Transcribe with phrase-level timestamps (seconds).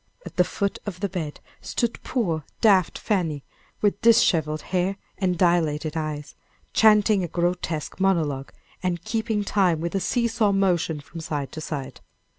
[0.25, 3.43] At the foot of the bed stood poor daft Fanny,
[3.81, 6.33] with disheveled hair and dilated eyes,
[6.73, 8.51] chanting a grotesque monologue,
[8.81, 11.99] and keeping time with a see saw motion from side to side.